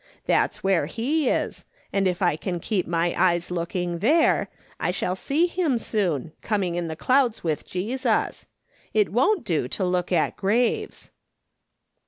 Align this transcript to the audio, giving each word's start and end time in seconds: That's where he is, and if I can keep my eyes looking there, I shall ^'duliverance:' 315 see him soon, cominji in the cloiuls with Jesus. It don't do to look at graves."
That's 0.25 0.63
where 0.63 0.87
he 0.87 1.29
is, 1.29 1.63
and 1.93 2.07
if 2.07 2.23
I 2.23 2.35
can 2.35 2.59
keep 2.59 2.87
my 2.87 3.13
eyes 3.15 3.51
looking 3.51 3.99
there, 3.99 4.49
I 4.79 4.89
shall 4.89 5.13
^'duliverance:' 5.13 5.27
315 5.27 5.55
see 5.55 5.61
him 5.61 5.77
soon, 5.77 6.31
cominji 6.41 6.75
in 6.77 6.87
the 6.87 6.95
cloiuls 6.95 7.43
with 7.43 7.67
Jesus. 7.67 8.47
It 8.95 9.13
don't 9.13 9.45
do 9.45 9.67
to 9.67 9.85
look 9.85 10.11
at 10.11 10.35
graves." 10.37 11.11